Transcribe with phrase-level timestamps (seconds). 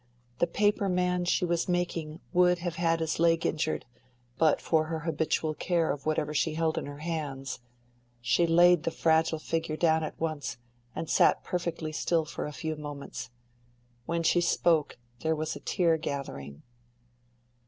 [0.39, 3.85] The paper man she was making would have had his leg injured,
[4.39, 7.59] but for her habitual care of whatever she held in her hands.
[8.19, 10.57] She laid the fragile figure down at once,
[10.95, 13.29] and sat perfectly still for a few moments.
[14.07, 16.63] When she spoke there was a tear gathering.